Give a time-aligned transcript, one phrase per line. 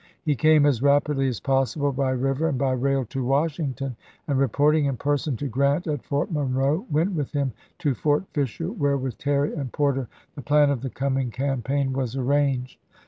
[0.25, 3.95] He came as rapidly as possible by river and by rail to Washington,
[4.27, 8.71] and reporting in person to Grant at Fort Monroe went with him to Fort Fisher,
[8.71, 12.79] where, with Terry and Porter, the plan of the coming campaign was arranged.